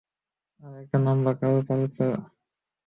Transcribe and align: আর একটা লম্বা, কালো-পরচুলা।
আর 0.61 0.73
একটা 0.83 0.97
লম্বা, 1.05 1.31
কালো-পরচুলা। 1.39 2.19